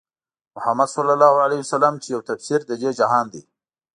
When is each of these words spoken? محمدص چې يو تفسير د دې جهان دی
محمدص 0.55 0.93
چې 2.03 2.07
يو 2.13 2.21
تفسير 2.29 2.59
د 2.65 2.71
دې 2.81 2.91
جهان 2.99 3.25
دی 3.33 3.41